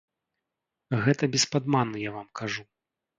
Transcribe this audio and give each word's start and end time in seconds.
Гэта 1.07 1.29
без 1.35 1.45
падману 1.53 2.01
я 2.09 2.15
вам 2.17 2.27
кажу. 2.41 2.63